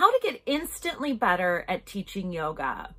How 0.00 0.10
to 0.10 0.18
get 0.22 0.40
instantly 0.46 1.12
better 1.12 1.66
at 1.68 1.84
teaching 1.84 2.32
yoga. 2.32 2.94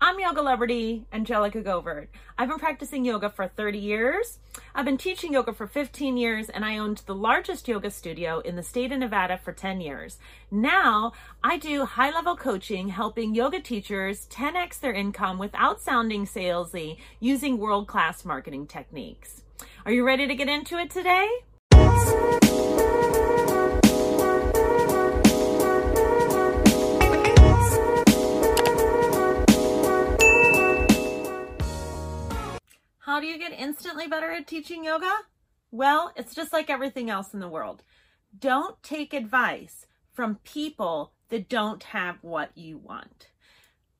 I'm 0.00 0.16
Yogalebrity 0.16 1.06
Angelica 1.12 1.60
Govert. 1.60 2.06
I've 2.38 2.48
been 2.48 2.60
practicing 2.60 3.04
yoga 3.04 3.28
for 3.28 3.48
30 3.48 3.78
years. 3.78 4.38
I've 4.76 4.84
been 4.84 4.96
teaching 4.96 5.32
yoga 5.32 5.52
for 5.52 5.66
15 5.66 6.16
years 6.16 6.48
and 6.48 6.64
I 6.64 6.78
owned 6.78 7.02
the 7.06 7.16
largest 7.16 7.66
yoga 7.66 7.90
studio 7.90 8.38
in 8.38 8.54
the 8.54 8.62
state 8.62 8.92
of 8.92 9.00
Nevada 9.00 9.36
for 9.36 9.52
10 9.52 9.80
years. 9.80 10.18
Now 10.52 11.14
I 11.42 11.58
do 11.58 11.84
high 11.84 12.12
level 12.12 12.36
coaching, 12.36 12.90
helping 12.90 13.34
yoga 13.34 13.58
teachers 13.58 14.28
10x 14.28 14.78
their 14.78 14.92
income 14.92 15.36
without 15.36 15.80
sounding 15.80 16.26
salesy 16.26 16.98
using 17.18 17.58
world 17.58 17.88
class 17.88 18.24
marketing 18.24 18.68
techniques. 18.68 19.42
Are 19.84 19.90
you 19.90 20.06
ready 20.06 20.28
to 20.28 20.36
get 20.36 20.48
into 20.48 20.78
it 20.78 20.90
today? 20.90 21.28
How 33.14 33.20
do 33.20 33.28
you 33.28 33.38
get 33.38 33.52
instantly 33.52 34.08
better 34.08 34.32
at 34.32 34.48
teaching 34.48 34.82
yoga? 34.82 35.12
Well, 35.70 36.12
it's 36.16 36.34
just 36.34 36.52
like 36.52 36.68
everything 36.68 37.10
else 37.10 37.32
in 37.32 37.38
the 37.38 37.48
world. 37.48 37.84
Don't 38.36 38.82
take 38.82 39.14
advice 39.14 39.86
from 40.12 40.40
people 40.42 41.12
that 41.28 41.48
don't 41.48 41.84
have 41.84 42.16
what 42.22 42.50
you 42.58 42.76
want. 42.76 43.30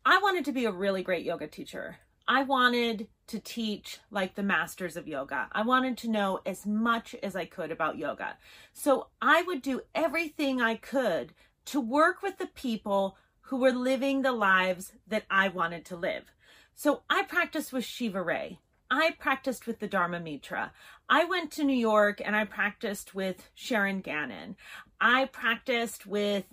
I 0.05 0.19
wanted 0.19 0.45
to 0.47 0.53
be 0.53 0.65
a 0.65 0.73
really 0.73 1.05
great 1.05 1.25
yoga 1.25 1.47
teacher. 1.47 1.99
I 2.27 2.43
wanted 2.43 3.07
to 3.29 3.39
teach 3.39 4.01
like 4.11 4.35
the 4.35 4.43
masters 4.43 4.97
of 4.97 5.07
yoga. 5.07 5.49
I 5.53 5.63
wanted 5.63 5.97
to 5.99 6.11
know 6.11 6.41
as 6.45 6.67
much 6.67 7.15
as 7.23 7.37
I 7.37 7.45
could 7.45 7.71
about 7.71 7.99
yoga. 7.99 8.37
So 8.73 9.11
I 9.23 9.43
would 9.43 9.63
do 9.63 9.83
everything 9.95 10.61
I 10.61 10.75
could 10.75 11.35
to 11.67 11.81
work 11.81 12.21
with 12.21 12.39
the 12.39 12.49
people 12.49 13.17
who 13.43 13.59
were 13.59 13.71
living 13.71 14.23
the 14.23 14.33
lives 14.33 14.91
that 15.07 15.23
I 15.31 15.51
wanted 15.51 15.85
to 15.85 15.97
live. 15.97 16.33
So 16.75 17.03
I 17.09 17.23
practiced 17.23 17.73
with 17.73 17.85
Shiva 17.85 18.21
Rea. 18.21 18.59
I 18.91 19.13
practiced 19.19 19.67
with 19.67 19.81
the 19.81 19.89
Dharma 19.89 20.21
Mittra. 20.21 20.71
I 21.09 21.25
went 21.25 21.51
to 21.53 21.65
New 21.65 21.77
York 21.77 22.21
and 22.25 22.37
I 22.37 22.45
practiced 22.45 23.15
with 23.15 23.51
Sharon 23.55 24.01
Gannon. 24.01 24.57
I 25.01 25.27
practiced 25.27 26.07
with 26.07 26.45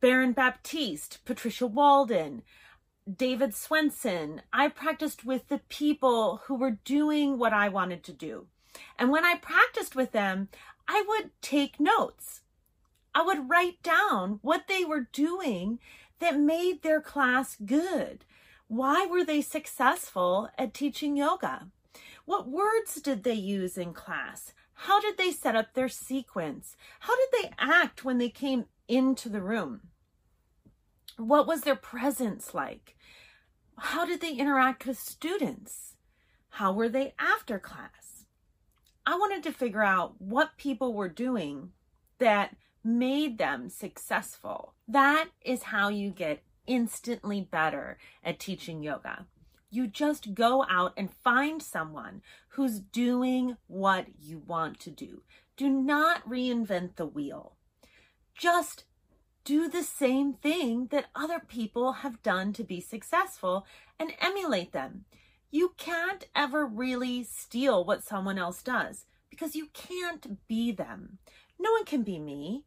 Baron 0.00 0.32
Baptiste, 0.32 1.24
Patricia 1.24 1.66
Walden, 1.66 2.42
David 3.12 3.54
Swenson. 3.54 4.42
I 4.52 4.68
practiced 4.68 5.24
with 5.24 5.48
the 5.48 5.60
people 5.68 6.42
who 6.44 6.54
were 6.54 6.78
doing 6.84 7.38
what 7.38 7.52
I 7.52 7.68
wanted 7.68 8.02
to 8.04 8.12
do. 8.12 8.46
And 8.98 9.10
when 9.10 9.24
I 9.24 9.36
practiced 9.36 9.94
with 9.94 10.12
them, 10.12 10.48
I 10.88 11.04
would 11.06 11.30
take 11.40 11.80
notes. 11.80 12.42
I 13.14 13.22
would 13.22 13.48
write 13.48 13.82
down 13.82 14.40
what 14.42 14.66
they 14.68 14.84
were 14.84 15.08
doing 15.12 15.78
that 16.18 16.38
made 16.38 16.82
their 16.82 17.00
class 17.00 17.56
good. 17.64 18.24
Why 18.74 19.06
were 19.06 19.24
they 19.24 19.40
successful 19.40 20.48
at 20.58 20.74
teaching 20.74 21.16
yoga? 21.16 21.68
What 22.24 22.48
words 22.48 23.00
did 23.00 23.22
they 23.22 23.34
use 23.34 23.78
in 23.78 23.92
class? 23.92 24.52
How 24.72 25.00
did 25.00 25.16
they 25.16 25.30
set 25.30 25.54
up 25.54 25.74
their 25.74 25.88
sequence? 25.88 26.74
How 26.98 27.14
did 27.14 27.28
they 27.30 27.50
act 27.56 28.04
when 28.04 28.18
they 28.18 28.30
came 28.30 28.64
into 28.88 29.28
the 29.28 29.40
room? 29.40 29.82
What 31.16 31.46
was 31.46 31.60
their 31.60 31.76
presence 31.76 32.52
like? 32.52 32.96
How 33.78 34.04
did 34.04 34.20
they 34.20 34.32
interact 34.34 34.86
with 34.86 34.98
students? 34.98 35.94
How 36.48 36.72
were 36.72 36.88
they 36.88 37.14
after 37.16 37.60
class? 37.60 38.26
I 39.06 39.14
wanted 39.14 39.44
to 39.44 39.52
figure 39.52 39.84
out 39.84 40.20
what 40.20 40.56
people 40.56 40.94
were 40.94 41.08
doing 41.08 41.70
that 42.18 42.56
made 42.82 43.38
them 43.38 43.68
successful. 43.68 44.74
That 44.88 45.28
is 45.44 45.62
how 45.62 45.90
you 45.90 46.10
get 46.10 46.42
instantly 46.66 47.40
better 47.40 47.98
at 48.22 48.38
teaching 48.38 48.82
yoga. 48.82 49.26
You 49.70 49.86
just 49.86 50.34
go 50.34 50.64
out 50.68 50.92
and 50.96 51.10
find 51.10 51.62
someone 51.62 52.22
who's 52.50 52.78
doing 52.78 53.56
what 53.66 54.06
you 54.20 54.38
want 54.38 54.78
to 54.80 54.90
do. 54.90 55.22
Do 55.56 55.68
not 55.68 56.28
reinvent 56.28 56.96
the 56.96 57.06
wheel. 57.06 57.56
Just 58.36 58.84
do 59.44 59.68
the 59.68 59.82
same 59.82 60.32
thing 60.32 60.88
that 60.90 61.06
other 61.14 61.40
people 61.40 61.92
have 61.92 62.22
done 62.22 62.52
to 62.54 62.64
be 62.64 62.80
successful 62.80 63.66
and 63.98 64.12
emulate 64.20 64.72
them. 64.72 65.04
You 65.50 65.74
can't 65.76 66.26
ever 66.34 66.66
really 66.66 67.22
steal 67.24 67.84
what 67.84 68.02
someone 68.02 68.38
else 68.38 68.62
does 68.62 69.06
because 69.28 69.54
you 69.54 69.68
can't 69.72 70.46
be 70.48 70.72
them. 70.72 71.18
No 71.58 71.72
one 71.72 71.84
can 71.84 72.02
be 72.02 72.18
me. 72.18 72.64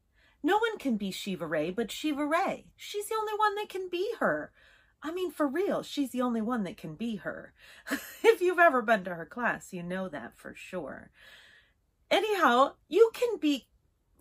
No 0.47 0.59
one 0.59 0.77
can 0.77 0.95
be 0.95 1.11
Shiva 1.11 1.45
Rea 1.45 1.71
but 1.71 1.91
Shiva 1.91 2.25
Rea. 2.25 2.63
She's 2.77 3.09
the 3.09 3.15
only 3.19 3.33
one 3.37 3.55
that 3.55 3.67
can 3.67 3.89
be 3.89 4.09
her. 4.21 4.53
I 5.03 5.11
mean, 5.11 5.29
for 5.29 5.45
real, 5.45 5.83
she's 5.83 6.11
the 6.11 6.21
only 6.21 6.39
one 6.39 6.63
that 6.63 6.77
can 6.77 6.95
be 6.95 7.17
her. 7.17 7.51
if 8.23 8.39
you've 8.39 8.57
ever 8.57 8.81
been 8.81 9.03
to 9.03 9.15
her 9.15 9.25
class, 9.25 9.73
you 9.73 9.83
know 9.83 10.07
that 10.07 10.37
for 10.37 10.55
sure. 10.55 11.09
Anyhow, 12.09 12.75
you 12.87 13.11
can 13.13 13.37
be 13.41 13.67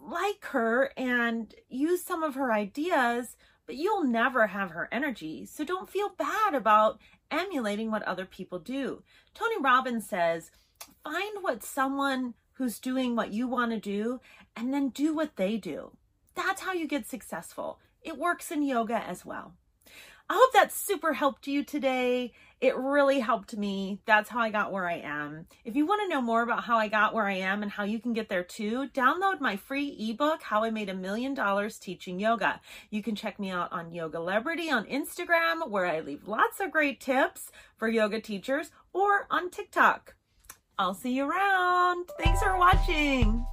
like 0.01 0.45
her 0.47 0.91
and 0.97 1.55
use 1.69 2.03
some 2.03 2.25
of 2.25 2.35
her 2.35 2.53
ideas, 2.53 3.37
but 3.65 3.77
you'll 3.77 4.03
never 4.03 4.49
have 4.49 4.73
her 4.73 4.89
energy. 4.91 5.47
So 5.47 5.63
don't 5.63 5.89
feel 5.89 6.09
bad 6.09 6.57
about 6.57 6.99
emulating 7.31 7.93
what 7.93 8.03
other 8.03 8.27
people 8.27 8.59
do. 8.59 9.05
Tony 9.33 9.61
Robbins 9.61 10.09
says, 10.09 10.51
find 11.05 11.37
what 11.41 11.63
someone 11.63 12.35
who's 12.55 12.81
doing 12.81 13.15
what 13.15 13.33
you 13.33 13.47
want 13.47 13.71
to 13.71 13.79
do 13.79 14.19
and 14.57 14.75
then 14.75 14.89
do 14.89 15.15
what 15.15 15.37
they 15.37 15.57
do. 15.57 15.93
That's 16.37 16.61
how 16.61 16.73
you 16.73 16.87
get 16.87 17.07
successful. 17.07 17.81
It 18.03 18.19
works 18.19 18.53
in 18.53 18.63
yoga 18.63 18.99
as 18.99 19.25
well. 19.25 19.55
I 20.29 20.35
hope 20.35 20.53
that 20.55 20.73
super 20.73 21.13
helped 21.13 21.47
you 21.47 21.65
today. 21.65 22.33
It 22.61 22.77
really 22.77 23.21
helped 23.21 23.57
me. 23.57 24.01
That's 24.07 24.29
how 24.29 24.41
I 24.41 24.51
got 24.51 24.73
where 24.73 24.89
I 24.89 24.97
am. 24.97 25.47
If 25.65 25.77
you 25.77 25.87
want 25.87 26.03
to 26.03 26.09
know 26.09 26.21
more 26.21 26.43
about 26.43 26.65
how 26.65 26.79
I 26.79 26.89
got 26.89 27.15
where 27.15 27.27
I 27.27 27.35
am 27.35 27.63
and 27.63 27.71
how 27.71 27.85
you 27.85 28.01
can 28.01 28.13
get 28.13 28.29
there 28.29 28.43
too, 28.43 28.89
download 28.93 29.41
my 29.41 29.57
free 29.57 29.97
ebook, 29.99 30.43
How 30.43 30.65
I 30.65 30.71
Made 30.71 30.89
a 30.89 30.95
Million 30.95 31.33
Dollars 31.33 31.79
Teaching 31.79 32.19
Yoga. 32.19 32.61
You 32.91 33.05
can 33.05 33.15
check 33.15 33.39
me 33.39 33.51
out 33.51 33.73
on 33.73 33.93
Yogalebrity 33.93 34.73
on 34.73 34.87
Instagram, 34.87 35.69
where 35.69 35.87
I 35.87 36.01
leave 36.01 36.27
lots 36.27 36.59
of 36.59 36.73
great 36.73 37.01
tips 37.01 37.53
for 37.77 37.89
yoga 37.89 38.21
teachers, 38.21 38.73
or 38.93 39.29
on 39.31 39.51
TikTok. 39.51 40.17
I'll 40.77 40.95
see 40.95 41.13
you 41.13 41.31
around. 41.31 42.09
Thanks 42.19 42.43
for 42.43 42.59
watching. 42.59 43.47